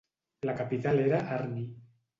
La 0.49 0.55
capital 0.55 0.97
era 1.05 1.23
Arni. 1.37 1.65